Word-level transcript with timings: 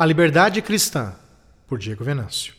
A 0.00 0.06
Liberdade 0.06 0.62
Cristã, 0.62 1.12
por 1.66 1.76
Diego 1.76 2.04
Venâncio. 2.04 2.54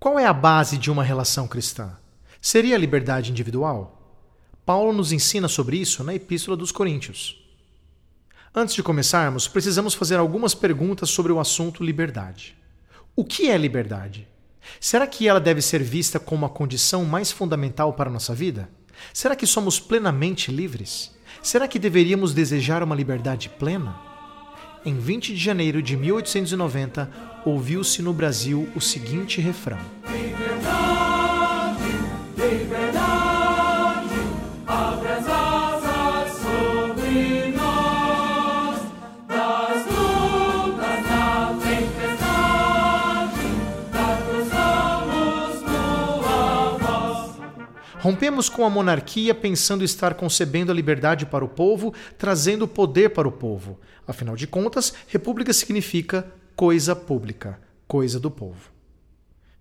Qual 0.00 0.18
é 0.18 0.26
a 0.26 0.32
base 0.32 0.76
de 0.78 0.90
uma 0.90 1.04
relação 1.04 1.46
cristã? 1.46 1.96
Seria 2.42 2.74
a 2.74 2.78
liberdade 2.78 3.30
individual? 3.30 4.18
Paulo 4.66 4.92
nos 4.92 5.12
ensina 5.12 5.46
sobre 5.46 5.76
isso 5.76 6.02
na 6.02 6.12
Epístola 6.12 6.56
dos 6.56 6.72
Coríntios. 6.72 7.40
Antes 8.52 8.74
de 8.74 8.82
começarmos, 8.82 9.46
precisamos 9.46 9.94
fazer 9.94 10.16
algumas 10.16 10.52
perguntas 10.52 11.08
sobre 11.10 11.30
o 11.30 11.38
assunto 11.38 11.84
liberdade. 11.84 12.56
O 13.14 13.24
que 13.24 13.48
é 13.48 13.56
liberdade? 13.56 14.26
Será 14.80 15.06
que 15.06 15.28
ela 15.28 15.38
deve 15.38 15.62
ser 15.62 15.84
vista 15.84 16.18
como 16.18 16.44
a 16.46 16.50
condição 16.50 17.04
mais 17.04 17.30
fundamental 17.30 17.92
para 17.92 18.10
a 18.10 18.12
nossa 18.12 18.34
vida? 18.34 18.68
Será 19.14 19.36
que 19.36 19.46
somos 19.46 19.78
plenamente 19.78 20.50
livres? 20.50 21.14
Será 21.44 21.68
que 21.68 21.78
deveríamos 21.78 22.34
desejar 22.34 22.82
uma 22.82 22.96
liberdade 22.96 23.48
plena? 23.50 24.09
Em 24.82 24.98
20 24.98 25.34
de 25.34 25.36
janeiro 25.36 25.82
de 25.82 25.94
1890, 25.94 27.10
ouviu-se 27.44 28.00
no 28.00 28.14
Brasil 28.14 28.66
o 28.74 28.80
seguinte 28.80 29.38
refrão: 29.38 29.78
Liberdade, 30.10 31.82
liberdade, 32.34 32.89
Rompemos 48.00 48.48
com 48.48 48.64
a 48.64 48.70
monarquia 48.70 49.34
pensando 49.34 49.84
estar 49.84 50.14
concebendo 50.14 50.72
a 50.72 50.74
liberdade 50.74 51.26
para 51.26 51.44
o 51.44 51.48
povo, 51.48 51.92
trazendo 52.16 52.62
o 52.64 52.68
poder 52.68 53.10
para 53.10 53.28
o 53.28 53.32
povo. 53.32 53.78
Afinal 54.08 54.34
de 54.34 54.46
contas, 54.46 54.94
república 55.06 55.52
significa 55.52 56.26
coisa 56.56 56.96
pública, 56.96 57.60
coisa 57.86 58.18
do 58.18 58.30
povo. 58.30 58.70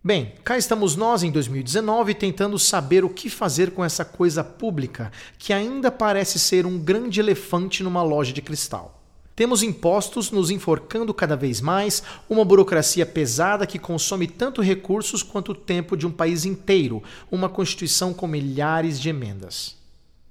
Bem, 0.02 0.36
cá 0.46 0.58
estamos 0.58 0.96
nós 0.96 1.22
em 1.22 1.32
2019 1.32 2.14
tentando 2.14 2.58
saber 2.58 3.04
o 3.04 3.10
que 3.10 3.30
fazer 3.30 3.72
com 3.72 3.84
essa 3.84 4.06
coisa 4.06 4.42
pública 4.42 5.12
que 5.38 5.52
ainda 5.52 5.92
parece 5.92 6.40
ser 6.40 6.66
um 6.66 6.80
grande 6.80 7.20
elefante 7.20 7.84
numa 7.84 8.02
loja 8.02 8.32
de 8.32 8.42
cristal. 8.42 8.99
Temos 9.40 9.64
impostos 9.64 10.32
nos 10.32 10.52
enforcando 10.52 11.14
cada 11.14 11.34
vez 11.34 11.62
mais, 11.62 12.04
uma 12.30 12.44
burocracia 12.44 13.06
pesada 13.06 13.66
que 13.66 13.80
consome 13.80 14.28
tanto 14.28 14.62
recursos 14.62 15.24
quanto 15.24 15.54
o 15.54 15.56
tempo 15.56 15.96
de 15.96 16.06
um 16.06 16.12
país 16.12 16.44
inteiro, 16.44 17.02
uma 17.32 17.48
Constituição 17.48 18.14
com 18.14 18.28
milhares 18.28 19.00
de 19.00 19.08
emendas. 19.08 19.78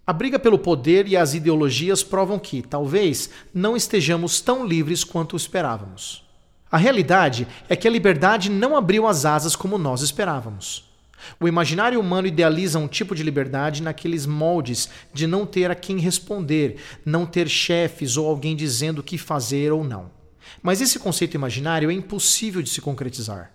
A 0.06 0.12
briga 0.12 0.39
pelo 0.39 0.59
poder 0.59 1.09
e 1.09 1.17
as 1.17 1.33
ideologias 1.33 2.03
provam 2.03 2.39
que, 2.39 2.61
talvez, 2.61 3.31
não 3.55 3.75
estejamos 3.75 4.42
tão 4.42 4.67
livres 4.67 5.05
quanto 5.05 5.37
esperávamos. 5.37 6.22
A 6.70 6.77
realidade 6.77 7.48
é 7.67 7.75
que 7.75 7.89
a 7.89 7.91
liberdade 7.91 8.50
não 8.50 8.77
abriu 8.77 9.06
as 9.06 9.25
asas 9.25 9.56
como 9.56 9.78
nós 9.78 10.03
esperávamos. 10.03 10.87
O 11.41 11.48
imaginário 11.48 12.00
humano 12.00 12.28
idealiza 12.28 12.78
um 12.78 12.88
tipo 12.88 13.14
de 13.14 13.22
liberdade 13.22 13.83
naqueles 13.83 14.27
moldes 14.27 14.88
de 15.12 15.27
não 15.27 15.44
ter 15.44 15.70
a 15.70 15.75
quem 15.75 15.98
responder, 15.98 16.77
não 17.05 17.27
ter 17.27 17.48
chefes 17.48 18.16
ou 18.16 18.27
alguém 18.28 18.55
dizendo 18.55 19.00
o 19.00 19.02
que 19.02 19.19
fazer 19.19 19.72
ou 19.72 19.84
não. 19.84 20.10
Mas 20.62 20.80
esse 20.80 20.98
conceito 20.98 21.34
imaginário 21.34 21.91
é 21.91 21.94
impossível 21.94 22.62
de 22.62 22.70
se 22.70 22.80
concretizar. 22.80 23.52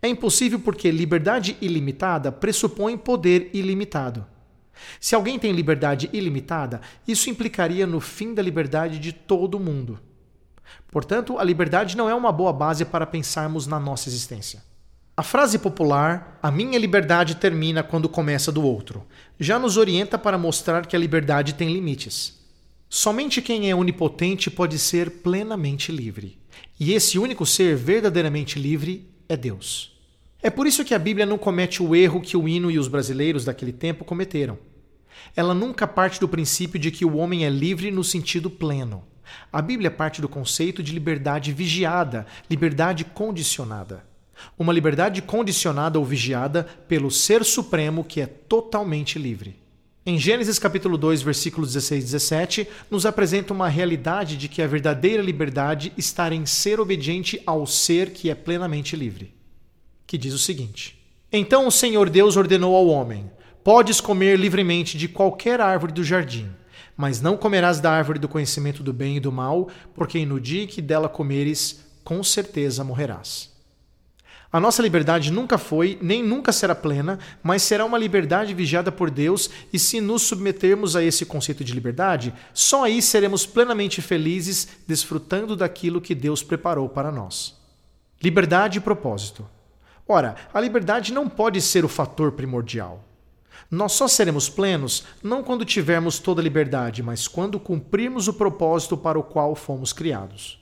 É 0.00 0.08
impossível 0.08 0.60
porque 0.60 0.90
liberdade 0.90 1.56
ilimitada 1.60 2.30
pressupõe 2.30 2.96
poder 2.96 3.50
ilimitado. 3.52 4.26
Se 5.00 5.14
alguém 5.14 5.38
tem 5.38 5.52
liberdade 5.52 6.08
ilimitada, 6.12 6.80
isso 7.06 7.30
implicaria 7.30 7.86
no 7.86 8.00
fim 8.00 8.34
da 8.34 8.42
liberdade 8.42 8.98
de 8.98 9.12
todo 9.12 9.60
mundo. 9.60 10.00
Portanto, 10.90 11.38
a 11.38 11.44
liberdade 11.44 11.96
não 11.96 12.08
é 12.08 12.14
uma 12.14 12.32
boa 12.32 12.52
base 12.52 12.84
para 12.84 13.06
pensarmos 13.06 13.66
na 13.66 13.78
nossa 13.78 14.08
existência. 14.08 14.62
A 15.14 15.22
frase 15.22 15.58
popular, 15.58 16.38
a 16.42 16.50
minha 16.50 16.78
liberdade 16.78 17.34
termina 17.34 17.82
quando 17.82 18.08
começa 18.08 18.50
do 18.50 18.62
outro, 18.62 19.06
já 19.38 19.58
nos 19.58 19.76
orienta 19.76 20.18
para 20.18 20.38
mostrar 20.38 20.86
que 20.86 20.96
a 20.96 20.98
liberdade 20.98 21.52
tem 21.52 21.70
limites. 21.70 22.40
Somente 22.88 23.42
quem 23.42 23.70
é 23.70 23.74
onipotente 23.74 24.50
pode 24.50 24.78
ser 24.78 25.10
plenamente 25.22 25.92
livre. 25.92 26.38
E 26.80 26.94
esse 26.94 27.18
único 27.18 27.44
ser 27.44 27.76
verdadeiramente 27.76 28.58
livre 28.58 29.06
é 29.28 29.36
Deus. 29.36 29.92
É 30.42 30.48
por 30.48 30.66
isso 30.66 30.82
que 30.82 30.94
a 30.94 30.98
Bíblia 30.98 31.26
não 31.26 31.36
comete 31.36 31.82
o 31.82 31.94
erro 31.94 32.22
que 32.22 32.36
o 32.36 32.48
hino 32.48 32.70
e 32.70 32.78
os 32.78 32.88
brasileiros 32.88 33.44
daquele 33.44 33.72
tempo 33.72 34.06
cometeram. 34.06 34.58
Ela 35.36 35.52
nunca 35.52 35.86
parte 35.86 36.18
do 36.18 36.28
princípio 36.28 36.80
de 36.80 36.90
que 36.90 37.04
o 37.04 37.16
homem 37.16 37.44
é 37.44 37.50
livre 37.50 37.90
no 37.90 38.02
sentido 38.02 38.48
pleno. 38.48 39.04
A 39.52 39.60
Bíblia 39.60 39.90
parte 39.90 40.22
do 40.22 40.28
conceito 40.28 40.82
de 40.82 40.90
liberdade 40.90 41.52
vigiada, 41.52 42.26
liberdade 42.48 43.04
condicionada. 43.04 44.10
Uma 44.58 44.72
liberdade 44.72 45.22
condicionada 45.22 45.98
ou 45.98 46.04
vigiada 46.04 46.66
pelo 46.86 47.10
Ser 47.10 47.44
Supremo 47.44 48.04
que 48.04 48.20
é 48.20 48.26
totalmente 48.26 49.18
livre. 49.18 49.62
Em 50.04 50.18
Gênesis 50.18 50.58
capítulo 50.58 50.98
2, 50.98 51.22
versículos 51.22 51.74
16 51.74 52.02
e 52.02 52.06
17, 52.06 52.68
nos 52.90 53.06
apresenta 53.06 53.52
uma 53.52 53.68
realidade 53.68 54.36
de 54.36 54.48
que 54.48 54.60
a 54.60 54.66
verdadeira 54.66 55.22
liberdade 55.22 55.92
está 55.96 56.34
em 56.34 56.44
ser 56.44 56.80
obediente 56.80 57.40
ao 57.46 57.64
ser 57.68 58.10
que 58.10 58.28
é 58.28 58.34
plenamente 58.34 58.96
livre. 58.96 59.32
Que 60.04 60.18
diz 60.18 60.34
o 60.34 60.40
seguinte: 60.40 60.98
Então 61.32 61.68
o 61.68 61.70
Senhor 61.70 62.10
Deus 62.10 62.36
ordenou 62.36 62.74
ao 62.74 62.88
homem: 62.88 63.30
Podes 63.62 64.00
comer 64.00 64.36
livremente 64.40 64.98
de 64.98 65.06
qualquer 65.06 65.60
árvore 65.60 65.92
do 65.92 66.02
jardim, 66.02 66.50
mas 66.96 67.20
não 67.20 67.36
comerás 67.36 67.78
da 67.78 67.92
árvore 67.92 68.18
do 68.18 68.28
conhecimento 68.28 68.82
do 68.82 68.92
bem 68.92 69.18
e 69.18 69.20
do 69.20 69.30
mal, 69.30 69.68
porque 69.94 70.26
no 70.26 70.40
dia 70.40 70.66
que 70.66 70.82
dela 70.82 71.08
comeres, 71.08 71.80
com 72.02 72.24
certeza 72.24 72.82
morrerás. 72.82 73.51
A 74.52 74.60
nossa 74.60 74.82
liberdade 74.82 75.32
nunca 75.32 75.56
foi, 75.56 75.98
nem 76.02 76.22
nunca 76.22 76.52
será 76.52 76.74
plena, 76.74 77.18
mas 77.42 77.62
será 77.62 77.86
uma 77.86 77.96
liberdade 77.96 78.52
vigiada 78.52 78.92
por 78.92 79.10
Deus, 79.10 79.48
e 79.72 79.78
se 79.78 79.98
nos 79.98 80.20
submetermos 80.22 80.94
a 80.94 81.02
esse 81.02 81.24
conceito 81.24 81.64
de 81.64 81.72
liberdade, 81.72 82.34
só 82.52 82.84
aí 82.84 83.00
seremos 83.00 83.46
plenamente 83.46 84.02
felizes, 84.02 84.68
desfrutando 84.86 85.56
daquilo 85.56 86.02
que 86.02 86.14
Deus 86.14 86.42
preparou 86.42 86.86
para 86.86 87.10
nós. 87.10 87.58
Liberdade 88.22 88.76
e 88.76 88.82
propósito. 88.82 89.48
Ora, 90.06 90.36
a 90.52 90.60
liberdade 90.60 91.14
não 91.14 91.30
pode 91.30 91.58
ser 91.62 91.82
o 91.82 91.88
fator 91.88 92.32
primordial. 92.32 93.02
Nós 93.70 93.92
só 93.92 94.06
seremos 94.06 94.50
plenos 94.50 95.04
não 95.22 95.42
quando 95.42 95.64
tivermos 95.64 96.18
toda 96.18 96.42
a 96.42 96.44
liberdade, 96.44 97.02
mas 97.02 97.26
quando 97.26 97.58
cumprirmos 97.58 98.28
o 98.28 98.34
propósito 98.34 98.98
para 98.98 99.18
o 99.18 99.22
qual 99.22 99.54
fomos 99.54 99.94
criados. 99.94 100.61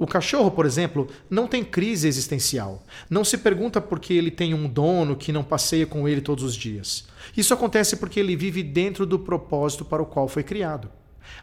O 0.00 0.06
cachorro, 0.06 0.50
por 0.50 0.64
exemplo, 0.64 1.08
não 1.28 1.46
tem 1.46 1.62
crise 1.62 2.08
existencial. 2.08 2.82
Não 3.10 3.22
se 3.22 3.36
pergunta 3.36 3.82
por 3.82 4.00
que 4.00 4.14
ele 4.14 4.30
tem 4.30 4.54
um 4.54 4.66
dono 4.66 5.14
que 5.14 5.30
não 5.30 5.44
passeia 5.44 5.86
com 5.86 6.08
ele 6.08 6.22
todos 6.22 6.42
os 6.42 6.56
dias. 6.56 7.04
Isso 7.36 7.52
acontece 7.52 7.98
porque 7.98 8.18
ele 8.18 8.34
vive 8.34 8.62
dentro 8.62 9.04
do 9.04 9.18
propósito 9.18 9.84
para 9.84 10.02
o 10.02 10.06
qual 10.06 10.26
foi 10.26 10.42
criado. 10.42 10.90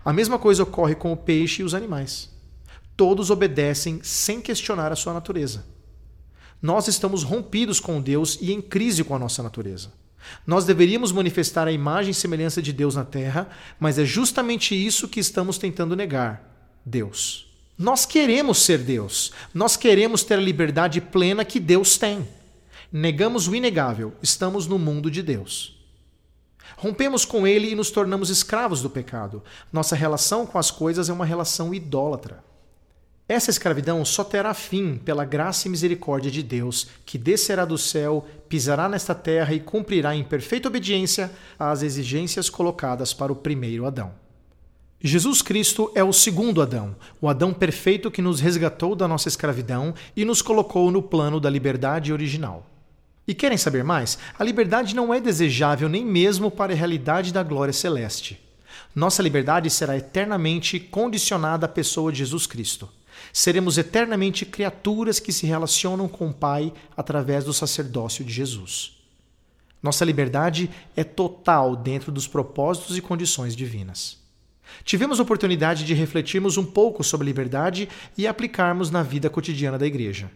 A 0.04 0.12
mesma 0.12 0.40
coisa 0.40 0.64
ocorre 0.64 0.96
com 0.96 1.14
o 1.14 1.18
peixe 1.18 1.62
e 1.62 1.66
os 1.66 1.76
animais. 1.76 2.36
Todos 2.96 3.30
obedecem 3.30 4.00
sem 4.02 4.42
questionar 4.42 4.92
a 4.92 4.96
sua 4.96 5.14
natureza. 5.14 5.64
Nós 6.60 6.88
estamos 6.88 7.22
rompidos 7.22 7.80
com 7.80 8.02
Deus 8.02 8.40
e 8.42 8.52
em 8.52 8.60
crise 8.60 9.04
com 9.04 9.14
a 9.14 9.20
nossa 9.20 9.44
natureza. 9.44 9.94
Nós 10.48 10.66
deveríamos 10.66 11.12
manifestar 11.12 11.68
a 11.68 11.72
imagem 11.72 12.10
e 12.10 12.16
semelhança 12.16 12.60
de 12.60 12.74
Deus 12.74 12.96
na 12.96 13.06
terra, 13.06 13.50
mas 13.80 14.00
é 14.00 14.04
justamente 14.04 14.74
isso 14.74 15.08
que 15.08 15.20
estamos 15.20 15.60
tentando 15.60 15.96
negar: 15.96 16.82
Deus. 16.84 17.47
Nós 17.78 18.06
queremos 18.06 18.64
ser 18.64 18.80
Deus. 18.80 19.32
Nós 19.54 19.78
queremos 19.78 20.24
ter 20.24 20.34
a 20.34 20.42
liberdade 20.42 21.00
plena 21.00 21.46
que 21.46 21.60
Deus 21.60 21.98
tem. 21.98 22.28
Negamos 22.92 23.48
o 23.48 23.56
inegável. 23.56 24.14
Estamos 24.22 24.66
no 24.66 24.80
mundo 24.80 25.12
de 25.12 25.22
Deus. 25.22 25.78
Rompemos 26.76 27.24
com 27.24 27.46
ele 27.46 27.70
e 27.70 27.76
nos 27.76 27.92
tornamos 27.92 28.30
escravos 28.30 28.82
do 28.82 28.90
pecado. 28.90 29.44
Nossa 29.72 29.96
relação 29.96 30.46
com 30.46 30.58
as 30.58 30.72
coisas 30.72 31.08
é 31.08 31.14
uma 31.14 31.26
relação 31.26 31.74
idólatra. 31.74 32.44
Essa 33.30 33.52
escravidão 33.52 34.04
só 34.06 34.24
terá 34.24 34.54
fim 34.54 34.98
pela 34.98 35.26
graça 35.26 35.68
e 35.68 35.72
misericórdia 35.72 36.32
de 36.32 36.42
Deus, 36.42 36.88
que 37.06 37.18
descerá 37.18 37.66
do 37.66 37.78
céu, 37.78 38.26
pisará 38.48 38.88
nesta 38.88 39.14
terra 39.14 39.54
e 39.54 39.60
cumprirá 39.60 40.16
em 40.16 40.24
perfeita 40.24 40.70
obediência 40.70 41.30
às 41.60 41.84
exigências 41.84 42.50
colocadas 42.50 43.14
para 43.14 43.32
o 43.32 43.36
primeiro 43.36 43.86
Adão. 43.86 44.27
Jesus 45.02 45.44
Cristo 45.44 45.92
é 45.94 46.04
o 46.04 46.12
segundo 46.12 46.60
Adão, 46.60 46.96
o 47.22 47.30
Adão 47.30 47.54
perfeito 47.54 48.10
que 48.10 48.20
nos 48.20 48.40
resgatou 48.40 48.96
da 48.96 49.08
nossa 49.08 49.28
escravidão 49.28 49.94
e 50.16 50.26
nos 50.26 50.42
colocou 50.42 50.90
no 50.90 51.04
plano 51.04 51.40
da 51.40 51.52
liberdade 51.52 52.12
original. 52.12 52.66
E 53.28 53.36
querem 53.36 53.60
saber 53.60 53.84
mais? 53.84 54.18
A 54.40 54.44
liberdade 54.44 54.96
não 54.96 55.14
é 55.14 55.20
desejável 55.20 55.88
nem 55.88 56.04
mesmo 56.04 56.50
para 56.50 56.74
a 56.74 56.76
realidade 56.76 57.32
da 57.32 57.44
glória 57.44 57.74
celeste. 57.74 58.42
Nossa 58.96 59.22
liberdade 59.22 59.70
será 59.70 59.96
eternamente 59.96 60.80
condicionada 60.80 61.68
à 61.68 61.70
pessoa 61.70 62.12
de 62.12 62.18
Jesus 62.18 62.48
Cristo. 62.48 62.90
Seremos 63.32 63.78
eternamente 63.78 64.48
criaturas 64.48 65.20
que 65.20 65.32
se 65.32 65.46
relacionam 65.46 66.08
com 66.08 66.30
o 66.30 66.34
Pai 66.34 66.74
através 66.96 67.44
do 67.44 67.54
sacerdócio 67.54 68.26
de 68.26 68.34
Jesus. 68.34 68.98
Nossa 69.84 70.04
liberdade 70.04 70.72
é 70.96 71.04
total 71.04 71.76
dentro 71.76 72.12
dos 72.12 72.28
propósitos 72.28 72.98
e 72.98 73.02
condições 73.02 73.56
divinas. 73.56 74.26
Tivemos 74.84 75.20
oportunidade 75.20 75.86
de 75.86 75.94
refletirmos 75.94 76.58
um 76.58 76.66
pouco 76.66 77.04
sobre 77.04 77.26
liberdade 77.26 77.90
e 78.18 78.28
aplicarmos 78.28 78.90
na 78.92 79.04
vida 79.04 79.30
cotidiana 79.30 79.78
da 79.78 79.86
igreja. 79.86 80.32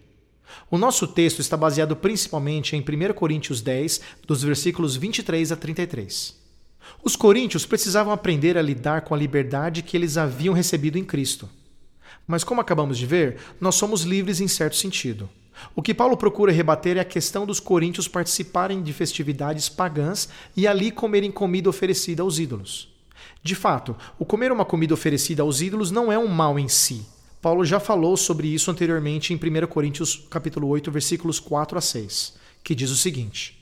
O 0.69 0.77
nosso 0.77 1.07
texto 1.07 1.39
está 1.39 1.55
baseado 1.55 1.95
principalmente 1.95 2.75
em 2.75 2.81
1 2.81 3.13
Coríntios 3.13 3.61
10, 3.61 4.01
dos 4.27 4.43
versículos 4.43 4.95
23 4.95 5.51
a 5.51 5.55
33. 5.55 6.39
Os 7.03 7.15
coríntios 7.15 7.65
precisavam 7.65 8.11
aprender 8.11 8.57
a 8.57 8.61
lidar 8.61 9.01
com 9.01 9.13
a 9.13 9.17
liberdade 9.17 9.81
que 9.81 9.95
eles 9.95 10.17
haviam 10.17 10.53
recebido 10.53 10.97
em 10.97 11.03
Cristo. 11.03 11.49
Mas, 12.27 12.43
como 12.43 12.61
acabamos 12.61 12.97
de 12.97 13.05
ver, 13.05 13.37
nós 13.59 13.75
somos 13.75 14.03
livres 14.03 14.39
em 14.39 14.47
certo 14.47 14.75
sentido. 14.75 15.29
O 15.75 15.81
que 15.81 15.93
Paulo 15.93 16.17
procura 16.17 16.51
rebater 16.51 16.97
é 16.97 17.01
a 17.01 17.05
questão 17.05 17.45
dos 17.45 17.59
coríntios 17.59 18.07
participarem 18.07 18.81
de 18.81 18.93
festividades 18.93 19.69
pagãs 19.69 20.29
e 20.55 20.67
ali 20.67 20.91
comerem 20.91 21.31
comida 21.31 21.69
oferecida 21.69 22.23
aos 22.23 22.39
ídolos. 22.39 22.90
De 23.43 23.55
fato, 23.55 23.95
o 24.19 24.25
comer 24.25 24.51
uma 24.51 24.65
comida 24.65 24.93
oferecida 24.93 25.41
aos 25.41 25.61
ídolos 25.61 25.91
não 25.91 26.11
é 26.11 26.17
um 26.17 26.27
mal 26.27 26.59
em 26.59 26.67
si. 26.67 27.05
Paulo 27.41 27.65
já 27.65 27.79
falou 27.79 28.15
sobre 28.15 28.47
isso 28.47 28.69
anteriormente 28.69 29.33
em 29.33 29.35
1 29.35 29.65
Coríntios 29.65 30.27
capítulo 30.29 30.67
8, 30.67 30.91
versículos 30.91 31.39
4 31.39 31.77
a 31.77 31.81
6, 31.81 32.35
que 32.63 32.75
diz 32.75 32.91
o 32.91 32.95
seguinte: 32.95 33.57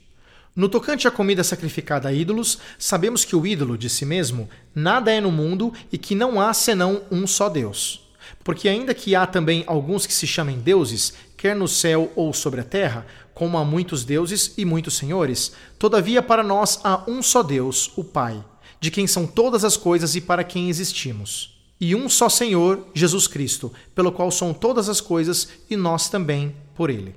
No 0.54 0.68
tocante 0.68 1.08
à 1.08 1.10
comida 1.10 1.42
sacrificada 1.42 2.08
a 2.08 2.12
ídolos, 2.12 2.58
sabemos 2.78 3.24
que 3.24 3.34
o 3.34 3.46
ídolo 3.46 3.78
de 3.78 3.88
si 3.88 4.04
mesmo 4.04 4.50
nada 4.74 5.10
é 5.10 5.18
no 5.18 5.32
mundo 5.32 5.72
e 5.90 5.96
que 5.96 6.14
não 6.14 6.38
há 6.38 6.52
senão 6.52 7.02
um 7.10 7.26
só 7.26 7.48
Deus. 7.48 8.06
Porque 8.44 8.68
ainda 8.68 8.94
que 8.94 9.14
há 9.14 9.26
também 9.26 9.64
alguns 9.66 10.06
que 10.06 10.12
se 10.12 10.26
chamem 10.26 10.58
deuses, 10.58 11.14
quer 11.36 11.56
no 11.56 11.66
céu 11.66 12.12
ou 12.14 12.34
sobre 12.34 12.60
a 12.60 12.64
terra, 12.64 13.06
como 13.32 13.56
há 13.56 13.64
muitos 13.64 14.04
deuses 14.04 14.52
e 14.58 14.64
muitos 14.66 14.98
senhores, 14.98 15.52
todavia 15.78 16.22
para 16.22 16.42
nós 16.42 16.78
há 16.84 17.02
um 17.08 17.22
só 17.22 17.42
Deus, 17.42 17.90
o 17.96 18.04
Pai, 18.04 18.44
de 18.80 18.90
quem 18.90 19.06
são 19.06 19.26
todas 19.26 19.64
as 19.64 19.76
coisas 19.76 20.16
e 20.16 20.20
para 20.20 20.42
quem 20.42 20.68
existimos. 20.68 21.60
E 21.80 21.94
um 21.94 22.08
só 22.08 22.28
Senhor, 22.28 22.86
Jesus 22.94 23.26
Cristo, 23.26 23.72
pelo 23.94 24.10
qual 24.10 24.30
são 24.30 24.52
todas 24.52 24.88
as 24.88 25.00
coisas 25.00 25.48
e 25.68 25.76
nós 25.76 26.08
também 26.08 26.54
por 26.74 26.90
ele. 26.90 27.14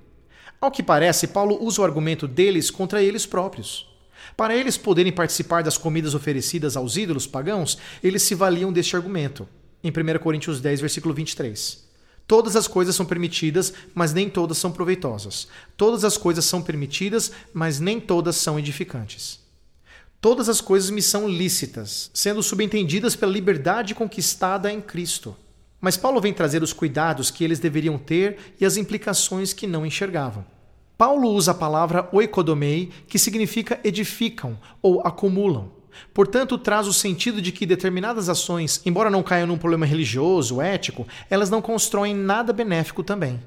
Ao 0.61 0.71
que 0.71 0.83
parece, 0.83 1.27
Paulo 1.27 1.57
usa 1.61 1.81
o 1.81 1.83
argumento 1.83 2.27
deles 2.27 2.69
contra 2.69 3.01
eles 3.01 3.25
próprios. 3.25 3.87
Para 4.37 4.55
eles 4.55 4.77
poderem 4.77 5.11
participar 5.11 5.63
das 5.63 5.77
comidas 5.77 6.13
oferecidas 6.13 6.77
aos 6.77 6.95
ídolos 6.95 7.27
pagãos, 7.27 7.77
eles 8.01 8.23
se 8.23 8.35
valiam 8.35 8.71
deste 8.71 8.95
argumento 8.95 9.47
em 9.83 9.89
1 9.89 10.19
Coríntios 10.19 10.61
10, 10.61 10.79
versículo 10.79 11.13
23. 11.13 11.83
Todas 12.25 12.55
as 12.55 12.67
coisas 12.67 12.95
são 12.95 13.05
permitidas, 13.05 13.73
mas 13.93 14.13
nem 14.13 14.29
todas 14.29 14.57
são 14.57 14.71
proveitosas. 14.71 15.49
Todas 15.75 16.05
as 16.05 16.17
coisas 16.17 16.45
são 16.45 16.61
permitidas, 16.61 17.33
mas 17.53 17.81
nem 17.81 17.99
todas 17.99 18.37
são 18.37 18.57
edificantes. 18.57 19.42
Todas 20.23 20.47
as 20.47 20.61
coisas 20.61 20.89
me 20.89 21.01
são 21.01 21.27
lícitas, 21.27 22.09
sendo 22.13 22.41
subentendidas 22.41 23.13
pela 23.13 23.29
liberdade 23.29 23.93
conquistada 23.93 24.71
em 24.71 24.79
Cristo. 24.79 25.35
Mas 25.81 25.97
Paulo 25.97 26.21
vem 26.21 26.33
trazer 26.33 26.63
os 26.63 26.71
cuidados 26.71 27.29
que 27.29 27.43
eles 27.43 27.59
deveriam 27.59 27.97
ter 27.97 28.37
e 28.57 28.65
as 28.65 28.77
implicações 28.77 29.51
que 29.51 29.67
não 29.67 29.85
enxergavam. 29.85 30.45
Paulo 30.97 31.27
usa 31.27 31.51
a 31.51 31.53
palavra 31.53 32.07
oikodomei, 32.13 32.89
que 33.05 33.19
significa 33.19 33.81
edificam 33.83 34.57
ou 34.81 35.05
acumulam. 35.05 35.69
Portanto, 36.13 36.57
traz 36.57 36.87
o 36.87 36.93
sentido 36.93 37.41
de 37.41 37.51
que 37.51 37.65
determinadas 37.65 38.29
ações, 38.29 38.81
embora 38.85 39.09
não 39.09 39.23
caiam 39.23 39.47
num 39.47 39.57
problema 39.57 39.85
religioso, 39.85 40.61
ético, 40.61 41.05
elas 41.29 41.49
não 41.49 41.61
constroem 41.61 42.15
nada 42.15 42.53
benéfico 42.53 43.03
também. 43.03 43.41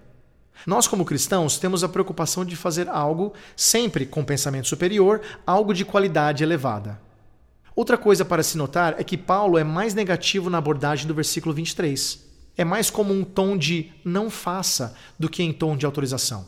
Nós, 0.64 0.86
como 0.86 1.04
cristãos, 1.04 1.58
temos 1.58 1.82
a 1.82 1.88
preocupação 1.88 2.44
de 2.44 2.56
fazer 2.56 2.88
algo, 2.88 3.34
sempre 3.56 4.06
com 4.06 4.24
pensamento 4.24 4.68
superior, 4.68 5.20
algo 5.46 5.74
de 5.74 5.84
qualidade 5.84 6.42
elevada. 6.42 7.00
Outra 7.74 7.98
coisa 7.98 8.24
para 8.24 8.42
se 8.42 8.56
notar 8.56 8.94
é 8.98 9.04
que 9.04 9.18
Paulo 9.18 9.58
é 9.58 9.64
mais 9.64 9.92
negativo 9.92 10.48
na 10.48 10.58
abordagem 10.58 11.06
do 11.06 11.14
versículo 11.14 11.54
23. 11.54 12.24
É 12.56 12.64
mais 12.64 12.88
como 12.88 13.12
um 13.12 13.22
tom 13.22 13.56
de 13.56 13.92
não 14.02 14.30
faça 14.30 14.96
do 15.18 15.28
que 15.28 15.42
em 15.42 15.52
tom 15.52 15.76
de 15.76 15.84
autorização. 15.84 16.46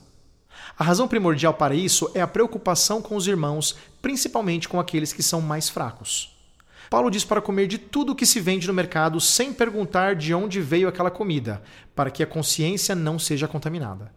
A 0.79 0.85
razão 0.85 1.07
primordial 1.07 1.53
para 1.53 1.75
isso 1.75 2.11
é 2.15 2.23
a 2.23 2.27
preocupação 2.27 3.03
com 3.03 3.15
os 3.15 3.27
irmãos, 3.27 3.77
principalmente 4.01 4.69
com 4.69 4.81
aqueles 4.81 5.13
que 5.13 5.23
são 5.23 5.41
mais 5.41 5.69
fracos. 5.69 6.38
Paulo 6.91 7.11
diz 7.11 7.25
para 7.25 7.43
comer 7.43 7.67
de 7.67 7.77
tudo 7.77 8.15
que 8.15 8.25
se 8.25 8.41
vende 8.41 8.67
no 8.67 8.73
mercado 8.73 9.21
sem 9.21 9.53
perguntar 9.53 10.17
de 10.17 10.33
onde 10.33 10.61
veio 10.61 10.89
aquela 10.89 11.11
comida, 11.11 11.63
para 11.95 12.11
que 12.11 12.23
a 12.23 12.27
consciência 12.27 12.95
não 12.95 13.19
seja 13.19 13.47
contaminada. 13.47 14.11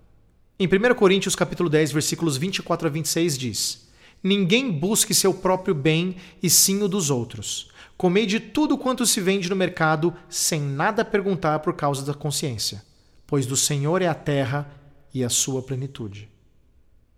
Em 0.57 0.67
1 0.67 0.95
Coríntios 0.95 1.35
capítulo 1.35 1.69
10, 1.69 1.91
versículos 1.91 2.37
24 2.37 2.87
a 2.87 2.91
26 2.91 3.37
diz: 3.37 3.87
Ninguém 4.23 4.71
busque 4.71 5.13
seu 5.13 5.33
próprio 5.33 5.75
bem 5.75 6.15
e 6.41 6.49
sim 6.49 6.81
o 6.81 6.87
dos 6.87 7.09
outros. 7.09 7.69
Comei 7.97 8.25
de 8.25 8.39
tudo 8.39 8.77
quanto 8.77 9.05
se 9.05 9.19
vende 9.19 9.49
no 9.49 9.55
mercado, 9.55 10.13
sem 10.29 10.61
nada 10.61 11.03
perguntar 11.03 11.59
por 11.59 11.73
causa 11.73 12.05
da 12.05 12.13
consciência, 12.13 12.83
pois 13.27 13.45
do 13.45 13.57
Senhor 13.57 14.01
é 14.01 14.07
a 14.07 14.13
terra 14.13 14.71
e 15.13 15.23
a 15.23 15.29
sua 15.29 15.61
plenitude. 15.61 16.29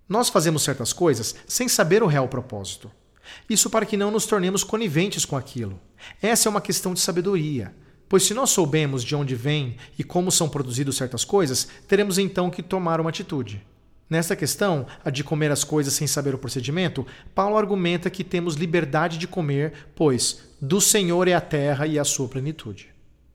Nós 0.10 0.30
fazemos 0.30 0.64
certas 0.64 0.92
coisas 0.92 1.36
sem 1.48 1.68
saber 1.68 2.02
o 2.02 2.08
real 2.08 2.28
propósito. 2.28 2.90
Isso 3.50 3.70
para 3.70 3.86
que 3.86 3.98
não 3.98 4.12
nos 4.12 4.25
tornemos 4.25 4.64
coniventes 4.64 5.25
com 5.25 5.36
aquilo. 5.36 5.80
Essa 6.22 6.48
é 6.48 6.52
uma 6.52 6.62
questão 6.62 6.94
de 6.94 7.00
sabedoria. 7.00 7.74
Pois 8.08 8.24
se 8.24 8.34
nós 8.34 8.52
soubemos 8.52 9.04
de 9.04 9.16
onde 9.16 9.36
vêm 9.36 9.78
e 9.98 10.04
como 10.04 10.31
são 10.31 10.48
produzidas 10.48 10.96
certas 10.96 11.25
coisas, 11.25 11.68
teremos 11.88 12.18
então 12.18 12.50
que 12.50 12.62
tomar 12.62 13.02
uma 13.02 13.10
atitude. 13.10 13.66
Nesta 14.10 14.36
questão, 14.36 14.86
a 15.04 15.10
de 15.10 15.24
comer 15.24 15.50
as 15.52 15.64
coisas 15.64 15.94
sem 15.94 16.06
saber 16.06 16.36
o 16.36 16.38
procedimento, 16.38 17.08
Paulo 17.34 17.58
argumenta 17.58 18.10
que 18.10 18.24
temos 18.24 18.56
liberdade 18.56 19.18
de 19.18 19.28
comer, 19.28 19.74
pois 19.96 20.44
do 20.62 20.80
Senhor 20.80 21.28
é 21.28 21.34
a 21.34 21.42
terra 21.42 21.88
e 21.88 21.98
a 21.98 22.04
sua 22.04 22.28
plenitude. 22.28 22.90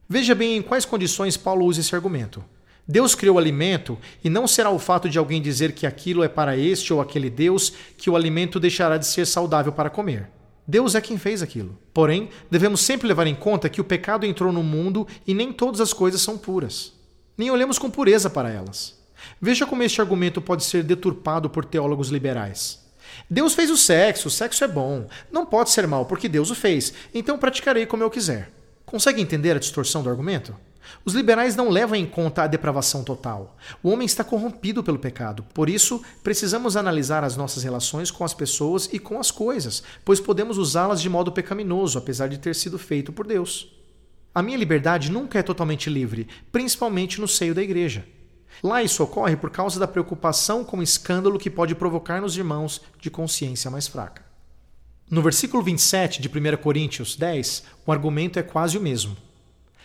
Veja 0.09 0.35
bem 0.35 0.57
em 0.57 0.63
quais 0.63 0.85
condições 0.85 1.37
Paulo 1.37 1.65
usa 1.67 1.81
esse 1.81 1.95
argumento. 1.95 2.45
Deus 2.91 3.15
criou 3.15 3.37
o 3.37 3.39
alimento 3.39 3.99
e 4.25 4.31
não 4.31 4.47
será 4.47 4.71
o 4.71 4.79
fato 4.79 5.11
de 5.11 5.19
alguém 5.19 5.43
dizer 5.43 5.73
que 5.73 5.87
aquilo 5.87 6.25
é 6.25 6.29
para 6.29 6.57
este 6.57 6.91
ou 6.91 7.03
aquele 7.03 7.29
Deus 7.29 7.71
que 7.99 8.09
o 8.09 8.17
alimento 8.17 8.59
deixará 8.59 8.97
de 8.97 9.07
ser 9.07 9.27
saudável 9.27 9.71
para 9.71 9.91
comer. 9.91 10.31
Deus 10.67 10.95
é 10.95 11.01
quem 11.03 11.19
fez 11.19 11.43
aquilo. 11.43 11.79
Porém, 11.93 12.31
devemos 12.51 12.81
sempre 12.81 13.07
levar 13.07 13.27
em 13.27 13.35
conta 13.35 13.69
que 13.69 13.81
o 13.81 13.85
pecado 13.85 14.25
entrou 14.25 14.51
no 14.51 14.63
mundo 14.63 15.07
e 15.27 15.35
nem 15.35 15.53
todas 15.53 15.83
as 15.83 15.93
coisas 15.93 16.23
são 16.23 16.39
puras. 16.39 16.95
Nem 17.37 17.51
olhemos 17.51 17.79
com 17.79 17.91
pureza 17.91 18.31
para 18.31 18.51
elas. 18.51 18.99
Veja 19.39 19.67
como 19.67 19.83
este 19.83 20.01
argumento 20.01 20.41
pode 20.41 20.65
ser 20.65 20.83
deturpado 20.83 21.51
por 21.51 21.67
teólogos 21.67 22.09
liberais. 22.09 22.87
Deus 23.29 23.55
fez 23.55 23.71
o 23.71 23.77
sexo, 23.77 24.29
o 24.29 24.31
sexo 24.31 24.65
é 24.65 24.69
bom. 24.69 25.07
Não 25.31 25.45
pode 25.45 25.69
ser 25.69 25.87
mal 25.87 26.07
porque 26.07 26.29
Deus 26.29 26.51
o 26.51 26.55
fez, 26.55 26.95
então 27.13 27.39
praticarei 27.39 27.85
como 27.85 28.03
eu 28.03 28.11
quiser. 28.11 28.51
Consegue 28.87 29.21
entender 29.21 29.57
a 29.57 29.59
distorção 29.59 30.03
do 30.03 30.09
argumento? 30.09 30.55
Os 31.05 31.15
liberais 31.15 31.57
não 31.57 31.69
levam 31.69 31.97
em 31.97 32.07
conta 32.07 32.43
a 32.43 32.47
depravação 32.47 33.03
total. 33.03 33.57
O 33.83 33.91
homem 33.91 34.07
está 34.07 34.23
corrompido 34.23 34.83
pelo 34.83 34.99
pecado. 34.99 35.45
Por 35.55 35.69
isso, 35.69 36.03
precisamos 36.23 36.77
analisar 36.77 37.25
as 37.25 37.37
nossas 37.37 37.63
relações 37.63 38.11
com 38.11 38.25
as 38.25 38.35
pessoas 38.35 38.89
e 38.93 38.99
com 38.99 39.19
as 39.19 39.31
coisas, 39.31 39.83
pois 40.05 40.21
podemos 40.21 40.59
usá-las 40.59 41.01
de 41.01 41.09
modo 41.09 41.33
pecaminoso, 41.33 41.99
apesar 41.99 42.29
de 42.29 42.39
ter 42.39 42.55
sido 42.55 42.79
feito 42.79 43.13
por 43.13 43.27
Deus. 43.27 43.73
A 44.35 44.43
minha 44.43 44.59
liberdade 44.59 45.11
nunca 45.11 45.39
é 45.39 45.43
totalmente 45.43 45.91
livre, 45.91 46.29
principalmente 46.53 47.21
no 47.21 47.27
seio 47.27 47.55
da 47.55 47.63
igreja. 47.63 48.07
Lá 48.63 48.83
isso 48.83 49.03
ocorre 49.03 49.37
por 49.37 49.51
causa 49.51 49.79
da 49.79 49.87
preocupação 49.87 50.65
com 50.65 50.79
o 50.79 50.83
escândalo 50.83 51.39
que 51.39 51.51
pode 51.51 51.75
provocar 51.75 52.21
nos 52.21 52.37
irmãos 52.37 52.81
de 53.01 53.11
consciência 53.11 53.71
mais 53.71 53.87
fraca. 53.87 54.25
No 55.11 55.23
versículo 55.23 55.63
27 55.63 56.21
de 56.21 56.29
1 56.29 56.57
Coríntios 56.59 57.17
10, 57.17 57.65
o 57.87 57.93
argumento 57.93 58.39
é 58.39 58.43
quase 58.43 58.77
o 58.77 58.81
mesmo. 58.81 59.17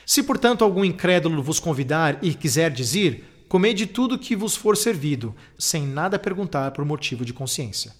Se, 0.06 0.24
portanto, 0.24 0.64
algum 0.64 0.84
incrédulo 0.84 1.42
vos 1.42 1.60
convidar 1.60 2.20
e 2.22 2.34
quiser 2.34 2.72
dizer, 2.72 3.46
comei 3.48 3.74
tudo 3.86 4.20
que 4.20 4.36
vos 4.36 4.56
for 4.56 4.76
servido, 4.76 5.36
sem 5.58 5.84
nada 5.84 6.20
perguntar 6.20 6.72
por 6.72 6.84
motivo 6.84 7.24
de 7.24 7.34
consciência. 7.34 7.94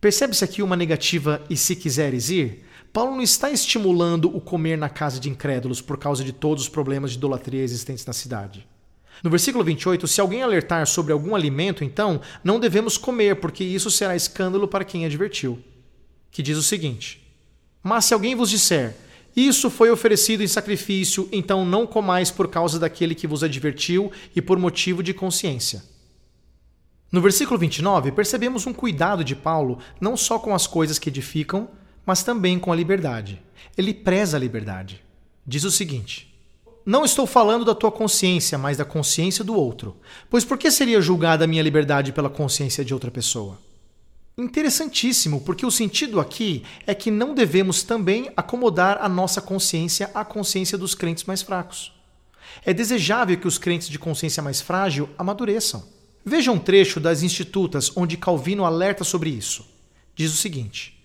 Percebe-se 0.00 0.44
aqui 0.44 0.62
uma 0.62 0.76
negativa 0.76 1.42
e 1.48 1.56
se 1.56 1.74
quiseres 1.74 2.30
ir? 2.30 2.64
Paulo 2.92 3.14
não 3.14 3.22
está 3.22 3.50
estimulando 3.50 4.34
o 4.34 4.40
comer 4.40 4.76
na 4.76 4.88
casa 4.88 5.20
de 5.20 5.28
incrédulos 5.28 5.80
por 5.80 5.98
causa 5.98 6.24
de 6.24 6.32
todos 6.32 6.64
os 6.64 6.68
problemas 6.68 7.12
de 7.12 7.18
idolatria 7.18 7.62
existentes 7.62 8.06
na 8.06 8.12
cidade. 8.12 8.66
No 9.22 9.30
versículo 9.30 9.64
28, 9.64 10.06
se 10.06 10.20
alguém 10.20 10.42
alertar 10.42 10.86
sobre 10.86 11.12
algum 11.12 11.34
alimento, 11.34 11.82
então 11.82 12.20
não 12.44 12.60
devemos 12.60 12.98
comer, 12.98 13.36
porque 13.36 13.64
isso 13.64 13.90
será 13.90 14.14
escândalo 14.14 14.68
para 14.68 14.84
quem 14.84 15.06
advertiu. 15.06 15.58
Que 16.30 16.42
diz 16.42 16.58
o 16.58 16.62
seguinte: 16.62 17.26
Mas 17.82 18.04
se 18.04 18.14
alguém 18.14 18.34
vos 18.34 18.50
disser, 18.50 18.94
isso 19.36 19.68
foi 19.68 19.90
oferecido 19.90 20.42
em 20.42 20.48
sacrifício, 20.48 21.28
então 21.30 21.62
não 21.62 21.86
comais 21.86 22.30
por 22.30 22.48
causa 22.48 22.78
daquele 22.78 23.14
que 23.14 23.26
vos 23.26 23.44
advertiu 23.44 24.10
e 24.34 24.40
por 24.40 24.58
motivo 24.58 25.02
de 25.02 25.12
consciência. 25.12 25.84
No 27.12 27.20
versículo 27.20 27.58
29, 27.58 28.12
percebemos 28.12 28.66
um 28.66 28.72
cuidado 28.72 29.22
de 29.22 29.36
Paulo 29.36 29.78
não 30.00 30.16
só 30.16 30.38
com 30.38 30.54
as 30.54 30.66
coisas 30.66 30.98
que 30.98 31.10
edificam, 31.10 31.68
mas 32.04 32.22
também 32.22 32.58
com 32.58 32.72
a 32.72 32.76
liberdade. 32.76 33.42
Ele 33.76 33.92
preza 33.92 34.38
a 34.38 34.40
liberdade. 34.40 35.02
Diz 35.46 35.64
o 35.64 35.70
seguinte: 35.70 36.34
Não 36.84 37.04
estou 37.04 37.26
falando 37.26 37.64
da 37.64 37.74
tua 37.74 37.92
consciência, 37.92 38.56
mas 38.56 38.78
da 38.78 38.84
consciência 38.84 39.44
do 39.44 39.54
outro. 39.54 39.96
Pois 40.30 40.44
por 40.44 40.56
que 40.56 40.70
seria 40.70 41.00
julgada 41.00 41.44
a 41.44 41.48
minha 41.48 41.62
liberdade 41.62 42.12
pela 42.12 42.30
consciência 42.30 42.84
de 42.84 42.94
outra 42.94 43.10
pessoa? 43.10 43.58
Interessantíssimo, 44.38 45.40
porque 45.40 45.64
o 45.64 45.70
sentido 45.70 46.20
aqui 46.20 46.62
é 46.86 46.94
que 46.94 47.10
não 47.10 47.34
devemos 47.34 47.82
também 47.82 48.30
acomodar 48.36 48.98
a 49.00 49.08
nossa 49.08 49.40
consciência 49.40 50.10
à 50.12 50.26
consciência 50.26 50.76
dos 50.76 50.94
crentes 50.94 51.24
mais 51.24 51.40
fracos. 51.40 51.90
É 52.62 52.74
desejável 52.74 53.38
que 53.38 53.48
os 53.48 53.56
crentes 53.56 53.88
de 53.88 53.98
consciência 53.98 54.42
mais 54.42 54.60
frágil 54.60 55.08
amadureçam. 55.16 55.82
Veja 56.22 56.52
um 56.52 56.58
trecho 56.58 57.00
das 57.00 57.22
Institutas 57.22 57.90
onde 57.96 58.18
Calvino 58.18 58.66
alerta 58.66 59.04
sobre 59.04 59.30
isso. 59.30 59.66
Diz 60.14 60.30
o 60.34 60.36
seguinte: 60.36 60.96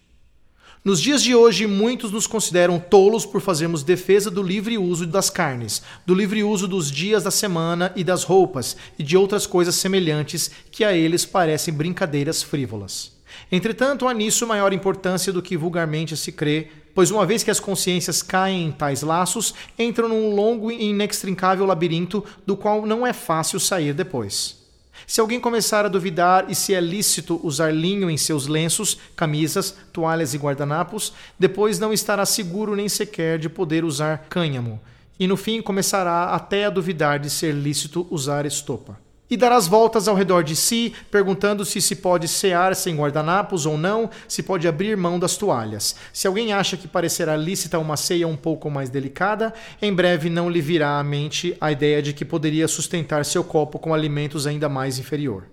nos 0.84 1.00
dias 1.00 1.24
de 1.24 1.34
hoje, 1.34 1.68
muitos 1.68 2.12
nos 2.12 2.26
consideram 2.28 2.80
tolos 2.80 3.26
por 3.26 3.40
fazermos 3.40 3.82
defesa 3.82 4.32
do 4.32 4.44
livre 4.44 4.80
uso 4.80 5.06
das 5.06 5.30
carnes, 5.30 5.82
do 6.06 6.14
livre 6.14 6.44
uso 6.44 6.68
dos 6.68 6.92
dias 6.92 7.24
da 7.24 7.32
semana 7.32 7.94
e 7.96 8.04
das 8.04 8.24
roupas 8.24 8.76
e 9.00 9.04
de 9.04 9.16
outras 9.16 9.46
coisas 9.46 9.76
semelhantes 9.76 10.52
que 10.70 10.84
a 10.84 10.92
eles 10.92 11.24
parecem 11.24 11.74
brincadeiras 11.74 12.44
frívolas. 12.44 13.21
Entretanto, 13.52 14.08
há 14.08 14.14
nisso 14.14 14.48
maior 14.48 14.74
importância 14.74 15.32
do 15.32 15.42
que 15.42 15.58
vulgarmente 15.58 16.16
se 16.16 16.32
crê, 16.32 16.70
pois 16.94 17.12
uma 17.12 17.26
vez 17.26 17.44
que 17.44 17.52
as 17.52 17.60
consciências 17.60 18.22
caem 18.22 18.66
em 18.68 18.72
tais 18.72 19.02
laços, 19.02 19.54
entram 19.78 20.10
num 20.10 20.34
longo 20.34 20.72
e 20.72 20.90
inextricável 20.90 21.66
labirinto 21.66 22.24
do 22.46 22.56
qual 22.58 22.86
não 22.86 23.06
é 23.06 23.14
fácil 23.14 23.60
sair 23.60 23.94
depois. 23.94 24.60
Se 25.08 25.20
alguém 25.20 25.40
começar 25.40 25.86
a 25.86 25.90
duvidar 25.90 26.46
e 26.50 26.56
se 26.56 26.74
é 26.74 26.80
lícito 26.80 27.40
usar 27.44 27.74
linho 27.74 28.10
em 28.10 28.18
seus 28.18 28.48
lenços, 28.48 28.98
camisas, 29.16 29.76
toalhas 29.92 30.34
e 30.34 30.38
guardanapos, 30.38 31.14
depois 31.40 31.80
não 31.80 31.92
estará 31.92 32.26
seguro 32.26 32.76
nem 32.76 32.88
sequer 32.88 33.40
de 33.40 33.50
poder 33.50 33.84
usar 33.84 34.28
cânhamo, 34.30 34.80
e 35.20 35.28
no 35.28 35.38
fim 35.38 35.62
começará 35.62 36.26
até 36.26 36.66
a 36.66 36.70
duvidar 36.70 37.20
de 37.20 37.30
ser 37.30 37.54
lícito 37.54 38.06
usar 38.10 38.46
estopa 38.46 39.11
e 39.32 39.38
dar 39.38 39.54
as 39.54 39.66
voltas 39.66 40.10
ao 40.10 40.16
redor 40.16 40.44
de 40.44 40.58
si, 40.58 40.94
perguntando 41.10 41.64
se 41.64 41.82
se 41.82 41.96
pode 41.96 42.28
cear 42.28 42.76
sem 42.76 42.98
guardanapos 42.98 43.66
ou 43.66 43.78
não, 43.78 44.10
se 44.28 44.44
pode 44.44 44.68
abrir 44.68 44.98
mão 44.98 45.18
das 45.18 45.38
toalhas. 45.38 45.96
Se 46.12 46.28
alguém 46.28 46.52
acha 46.52 46.76
que 46.76 46.88
parecerá 46.88 47.38
lícita 47.38 47.80
uma 47.80 47.96
ceia 47.96 48.28
um 48.28 48.36
pouco 48.36 48.70
mais 48.70 48.90
delicada, 48.90 49.54
em 49.82 49.94
breve 49.94 50.30
não 50.30 50.50
lhe 50.50 50.60
virá 50.60 51.00
à 51.00 51.04
mente 51.04 51.56
a 51.62 51.72
ideia 51.72 52.02
de 52.02 52.12
que 52.12 52.26
poderia 52.26 52.68
sustentar 52.68 53.24
seu 53.24 53.44
copo 53.44 53.80
com 53.80 53.94
alimentos 53.94 54.46
ainda 54.46 54.68
mais 54.68 55.00
inferior. 55.00 55.48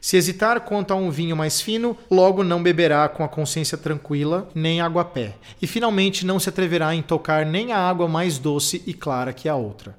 Se 0.00 0.16
hesitar 0.16 0.60
quanto 0.62 0.92
a 0.92 0.96
um 0.96 1.10
vinho 1.10 1.36
mais 1.36 1.60
fino, 1.60 1.96
logo 2.10 2.42
não 2.42 2.62
beberá 2.62 3.08
com 3.08 3.22
a 3.22 3.28
consciência 3.28 3.78
tranquila, 3.78 4.48
nem 4.54 4.80
água 4.80 5.02
a 5.02 5.04
pé, 5.04 5.34
e 5.60 5.66
finalmente 5.66 6.26
não 6.26 6.40
se 6.40 6.48
atreverá 6.48 6.94
em 6.94 7.02
tocar 7.02 7.44
nem 7.46 7.72
a 7.72 7.78
água 7.78 8.08
mais 8.08 8.38
doce 8.38 8.82
e 8.86 8.94
clara 8.94 9.32
que 9.32 9.48
a 9.48 9.54
outra. 9.54 9.94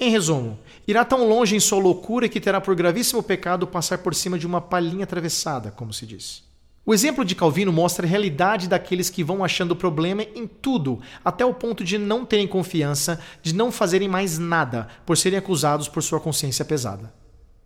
Em 0.00 0.10
resumo, 0.10 0.56
irá 0.86 1.04
tão 1.04 1.28
longe 1.28 1.56
em 1.56 1.60
sua 1.60 1.80
loucura 1.80 2.28
que 2.28 2.40
terá 2.40 2.60
por 2.60 2.76
gravíssimo 2.76 3.20
pecado 3.20 3.66
passar 3.66 3.98
por 3.98 4.14
cima 4.14 4.38
de 4.38 4.46
uma 4.46 4.60
palhinha 4.60 5.02
atravessada, 5.02 5.72
como 5.72 5.92
se 5.92 6.06
diz. 6.06 6.44
O 6.86 6.94
exemplo 6.94 7.24
de 7.24 7.34
Calvino 7.34 7.72
mostra 7.72 8.06
a 8.06 8.08
realidade 8.08 8.68
daqueles 8.68 9.10
que 9.10 9.24
vão 9.24 9.42
achando 9.42 9.74
problema 9.74 10.22
em 10.22 10.46
tudo, 10.46 11.00
até 11.24 11.44
o 11.44 11.52
ponto 11.52 11.82
de 11.82 11.98
não 11.98 12.24
terem 12.24 12.46
confiança, 12.46 13.20
de 13.42 13.52
não 13.52 13.72
fazerem 13.72 14.08
mais 14.08 14.38
nada, 14.38 14.86
por 15.04 15.16
serem 15.16 15.38
acusados 15.38 15.88
por 15.88 16.00
sua 16.00 16.20
consciência 16.20 16.64
pesada. 16.64 17.12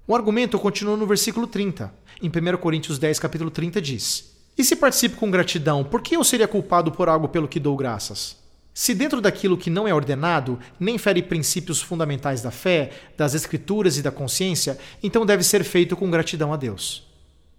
O 0.09 0.17
argumento 0.17 0.59
continua 0.59 0.97
no 0.97 1.07
versículo 1.07 1.47
30. 1.47 1.93
Em 2.21 2.29
1 2.29 2.57
Coríntios 2.57 2.99
10, 2.99 3.19
capítulo 3.19 3.51
30, 3.51 3.81
diz: 3.81 4.35
E 4.57 4.65
se 4.65 4.75
participo 4.75 5.19
com 5.19 5.31
gratidão, 5.31 5.85
por 5.85 6.01
que 6.01 6.17
eu 6.17 6.25
seria 6.25 6.49
culpado 6.49 6.91
por 6.91 7.11
algo 7.11 7.29
pelo 7.29 7.47
que 7.47 7.61
dou 7.61 7.77
graças? 7.77 8.42
Se 8.75 8.95
dentro 8.95 9.21
daquilo 9.21 9.59
que 9.59 9.69
não 9.69 9.87
é 9.87 9.93
ordenado 9.93 10.59
nem 10.81 10.97
fere 10.97 11.23
princípios 11.23 11.83
fundamentais 11.83 12.41
da 12.41 12.51
fé, 12.51 12.91
das 13.17 13.35
escrituras 13.35 13.99
e 13.99 14.03
da 14.03 14.11
consciência, 14.11 14.79
então 15.03 15.27
deve 15.27 15.43
ser 15.43 15.63
feito 15.63 15.95
com 15.95 16.11
gratidão 16.11 16.53
a 16.53 16.57
Deus. 16.57 17.07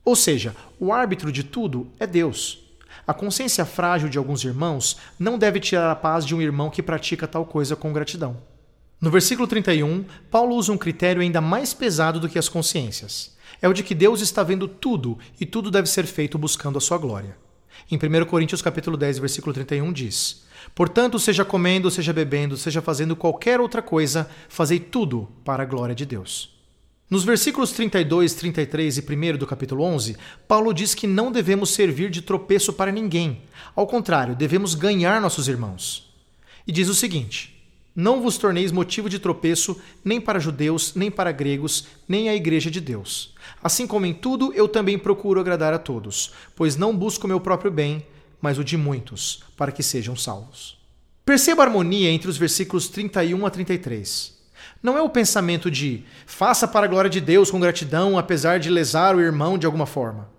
Ou 0.04 0.16
seja, 0.16 0.56
o 0.80 0.92
árbitro 0.92 1.32
de 1.32 1.44
tudo 1.44 1.88
é 2.00 2.08
Deus. 2.08 2.64
A 3.06 3.14
consciência 3.14 3.66
frágil 3.66 4.10
de 4.10 4.18
alguns 4.18 4.44
irmãos 4.44 4.98
não 5.20 5.38
deve 5.38 5.60
tirar 5.60 5.92
a 5.92 5.96
paz 5.96 6.26
de 6.26 6.34
um 6.34 6.42
irmão 6.42 6.70
que 6.70 6.82
pratica 6.82 7.28
tal 7.28 7.46
coisa 7.46 7.76
com 7.76 7.94
gratidão. 7.94 8.38
No 9.00 9.12
versículo 9.12 9.48
31, 9.48 10.06
Paulo 10.32 10.56
usa 10.56 10.72
um 10.72 10.78
critério 10.78 11.22
ainda 11.22 11.42
mais 11.42 11.74
pesado 11.74 12.20
do 12.20 12.30
que 12.30 12.40
as 12.40 12.50
consciências. 12.50 13.36
É 13.62 13.68
o 13.68 13.74
de 13.74 13.84
que 13.84 13.94
Deus 13.94 14.22
está 14.22 14.42
vendo 14.44 14.68
tudo 14.68 15.20
e 15.40 15.46
tudo 15.46 15.70
deve 15.70 15.88
ser 15.90 16.06
feito 16.06 16.38
buscando 16.38 16.78
a 16.78 16.82
sua 16.82 16.98
glória. 16.98 17.38
Em 17.90 17.98
1 17.98 18.26
Coríntios 18.26 18.62
capítulo 18.62 18.98
10, 18.98 19.20
versículo 19.20 19.54
31 19.54 19.92
diz: 19.92 20.46
Portanto, 20.74 21.20
seja 21.20 21.46
comendo, 21.46 21.92
seja 21.92 22.14
bebendo, 22.14 22.58
seja 22.58 22.82
fazendo 22.82 23.16
qualquer 23.16 23.60
outra 23.60 23.82
coisa, 23.82 24.30
fazei 24.50 24.80
tudo 24.80 25.28
para 25.44 25.64
a 25.64 25.66
glória 25.66 25.96
de 25.96 26.06
Deus. 26.06 26.54
Nos 27.10 27.24
versículos 27.24 27.72
32, 27.72 28.34
33 28.34 28.98
e 28.98 29.02
1 29.02 29.38
do 29.38 29.46
capítulo 29.46 29.84
11, 29.84 30.18
Paulo 30.48 30.74
diz 30.74 30.96
que 30.96 31.06
não 31.06 31.32
devemos 31.32 31.70
servir 31.70 32.10
de 32.10 32.22
tropeço 32.22 32.74
para 32.74 32.92
ninguém. 32.92 33.44
Ao 33.76 33.86
contrário, 33.86 34.36
devemos 34.36 34.74
ganhar 34.74 35.22
nossos 35.22 35.48
irmãos. 35.48 36.12
E 36.66 36.72
diz 36.72 36.90
o 36.90 36.96
seguinte: 36.96 37.53
Não 37.96 38.22
vos 38.22 38.38
torneis 38.38 38.72
motivo 38.72 39.08
de 39.08 39.20
tropeço 39.20 39.80
nem 40.04 40.20
para 40.20 40.40
judeus, 40.40 40.96
nem 40.96 41.12
para 41.12 41.32
gregos, 41.32 41.88
nem 42.08 42.28
a 42.28 42.36
igreja 42.36 42.72
de 42.72 42.82
Deus. 42.82 43.36
Assim 43.64 43.86
como 43.86 44.06
em 44.06 44.14
tudo 44.14 44.52
eu 44.54 44.68
também 44.68 44.98
procuro 44.98 45.40
agradar 45.40 45.74
a 45.74 45.78
todos, 45.78 46.32
pois 46.56 46.76
não 46.76 46.98
busco 46.98 47.28
meu 47.28 47.40
próprio 47.40 47.70
bem, 47.70 48.06
mas 48.42 48.58
o 48.58 48.64
de 48.64 48.76
muitos, 48.76 49.44
para 49.56 49.72
que 49.72 49.84
sejam 49.84 50.16
salvos. 50.16 50.82
Perceba 51.24 51.64
a 51.64 51.68
harmonia 51.68 52.10
entre 52.10 52.28
os 52.28 52.36
versículos 52.36 52.90
31 52.90 53.46
a 53.46 53.50
33. 53.50 54.34
Não 54.82 54.98
é 54.98 55.02
o 55.02 55.10
pensamento 55.10 55.70
de 55.70 56.04
faça 56.26 56.68
para 56.68 56.86
a 56.86 56.90
glória 56.90 57.10
de 57.10 57.22
Deus 57.22 57.52
com 57.52 57.60
gratidão, 57.60 58.18
apesar 58.18 58.60
de 58.60 58.70
lesar 58.70 59.16
o 59.16 59.22
irmão 59.22 59.58
de 59.58 59.66
alguma 59.66 59.86
forma. 59.86 60.30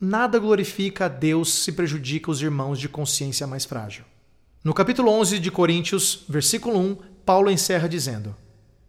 Nada 0.00 0.38
glorifica 0.38 1.06
a 1.06 1.08
Deus 1.08 1.52
se 1.52 1.72
prejudica 1.72 2.30
os 2.30 2.42
irmãos 2.42 2.78
de 2.78 2.88
consciência 2.88 3.46
mais 3.46 3.64
frágil. 3.64 4.04
No 4.64 4.72
capítulo 4.72 5.10
11 5.10 5.40
de 5.40 5.50
Coríntios, 5.50 6.24
versículo 6.26 6.78
1, 6.78 6.96
Paulo 7.26 7.50
encerra 7.50 7.86
dizendo: 7.86 8.34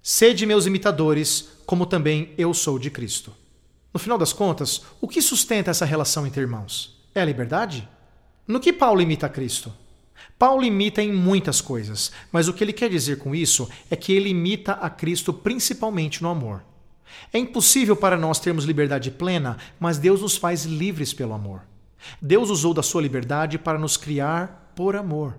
Sede 0.01 0.45
meus 0.45 0.65
imitadores, 0.65 1.49
como 1.65 1.85
também 1.85 2.33
eu 2.37 2.53
sou 2.53 2.79
de 2.79 2.89
Cristo. 2.89 3.33
No 3.93 3.99
final 3.99 4.17
das 4.17 4.31
contas, 4.31 4.83
o 5.01 5.07
que 5.07 5.21
sustenta 5.21 5.71
essa 5.71 5.83
relação 5.83 6.25
entre 6.25 6.39
irmãos? 6.39 7.05
É 7.13 7.19
a 7.19 7.25
liberdade? 7.25 7.89
No 8.47 8.61
que 8.61 8.71
Paulo 8.71 9.01
imita 9.01 9.27
Cristo? 9.27 9.73
Paulo 10.39 10.63
imita 10.63 11.03
em 11.03 11.11
muitas 11.11 11.59
coisas, 11.59 12.09
mas 12.31 12.47
o 12.47 12.53
que 12.53 12.63
ele 12.63 12.71
quer 12.71 12.89
dizer 12.89 13.17
com 13.17 13.35
isso 13.35 13.69
é 13.91 13.97
que 13.97 14.13
ele 14.13 14.29
imita 14.29 14.73
a 14.73 14.89
Cristo 14.89 15.33
principalmente 15.33 16.23
no 16.23 16.29
amor. 16.29 16.63
É 17.33 17.37
impossível 17.37 17.97
para 17.97 18.15
nós 18.15 18.39
termos 18.39 18.63
liberdade 18.63 19.11
plena, 19.11 19.57
mas 19.77 19.97
Deus 19.97 20.21
nos 20.21 20.37
faz 20.37 20.63
livres 20.63 21.13
pelo 21.13 21.33
amor. 21.33 21.63
Deus 22.21 22.49
usou 22.49 22.73
da 22.73 22.81
sua 22.81 23.01
liberdade 23.01 23.57
para 23.57 23.77
nos 23.77 23.97
criar 23.97 24.71
por 24.73 24.95
amor. 24.95 25.35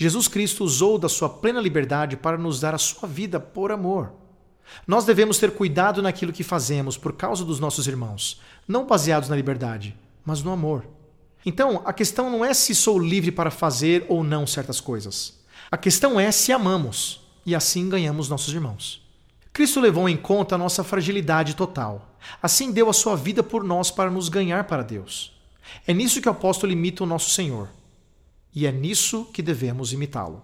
Jesus 0.00 0.28
Cristo 0.28 0.62
usou 0.62 0.96
da 0.96 1.08
sua 1.08 1.28
plena 1.28 1.60
liberdade 1.60 2.16
para 2.16 2.38
nos 2.38 2.60
dar 2.60 2.72
a 2.72 2.78
sua 2.78 3.08
vida 3.08 3.40
por 3.40 3.72
amor. 3.72 4.12
Nós 4.86 5.04
devemos 5.04 5.38
ter 5.38 5.50
cuidado 5.50 6.00
naquilo 6.00 6.32
que 6.32 6.44
fazemos 6.44 6.96
por 6.96 7.14
causa 7.14 7.44
dos 7.44 7.58
nossos 7.58 7.88
irmãos, 7.88 8.40
não 8.66 8.86
baseados 8.86 9.28
na 9.28 9.34
liberdade, 9.34 9.98
mas 10.24 10.40
no 10.40 10.52
amor. 10.52 10.86
Então, 11.44 11.82
a 11.84 11.92
questão 11.92 12.30
não 12.30 12.44
é 12.44 12.54
se 12.54 12.76
sou 12.76 12.96
livre 12.96 13.32
para 13.32 13.50
fazer 13.50 14.06
ou 14.08 14.22
não 14.22 14.46
certas 14.46 14.80
coisas. 14.80 15.40
A 15.68 15.76
questão 15.76 16.20
é 16.20 16.30
se 16.30 16.52
amamos 16.52 17.20
e 17.44 17.52
assim 17.52 17.88
ganhamos 17.88 18.28
nossos 18.28 18.54
irmãos. 18.54 19.04
Cristo 19.52 19.80
levou 19.80 20.08
em 20.08 20.16
conta 20.16 20.54
a 20.54 20.58
nossa 20.58 20.84
fragilidade 20.84 21.56
total. 21.56 22.16
Assim 22.40 22.70
deu 22.70 22.88
a 22.88 22.92
sua 22.92 23.16
vida 23.16 23.42
por 23.42 23.64
nós 23.64 23.90
para 23.90 24.12
nos 24.12 24.28
ganhar 24.28 24.62
para 24.64 24.84
Deus. 24.84 25.36
É 25.88 25.92
nisso 25.92 26.20
que 26.22 26.28
o 26.28 26.32
apóstolo 26.32 26.70
imita 26.70 27.02
o 27.02 27.06
nosso 27.06 27.30
Senhor. 27.30 27.68
E 28.54 28.66
é 28.66 28.72
nisso 28.72 29.26
que 29.32 29.42
devemos 29.42 29.92
imitá-lo. 29.92 30.42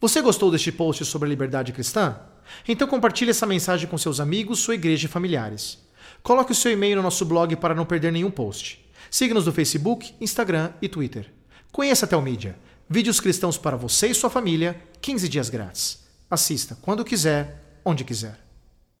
Você 0.00 0.20
gostou 0.20 0.50
deste 0.50 0.70
post 0.70 1.04
sobre 1.04 1.26
a 1.26 1.30
liberdade 1.30 1.72
cristã? 1.72 2.20
Então 2.68 2.86
compartilhe 2.86 3.30
essa 3.30 3.46
mensagem 3.46 3.88
com 3.88 3.98
seus 3.98 4.20
amigos, 4.20 4.60
sua 4.60 4.74
igreja 4.74 5.06
e 5.06 5.10
familiares. 5.10 5.78
Coloque 6.22 6.52
o 6.52 6.54
seu 6.54 6.70
e-mail 6.72 6.96
no 6.96 7.02
nosso 7.02 7.24
blog 7.24 7.56
para 7.56 7.74
não 7.74 7.86
perder 7.86 8.12
nenhum 8.12 8.30
post. 8.30 8.84
Siga-nos 9.10 9.46
no 9.46 9.52
Facebook, 9.52 10.14
Instagram 10.20 10.72
e 10.80 10.88
Twitter. 10.88 11.32
Conheça 11.72 12.06
a 12.06 12.08
Telmídia. 12.08 12.58
Vídeos 12.88 13.20
cristãos 13.20 13.58
para 13.58 13.76
você 13.76 14.08
e 14.08 14.14
sua 14.14 14.30
família, 14.30 14.80
15 15.00 15.28
dias 15.28 15.48
grátis. 15.48 16.04
Assista 16.30 16.76
quando 16.80 17.04
quiser, 17.04 17.80
onde 17.84 18.04
quiser. 18.04 18.45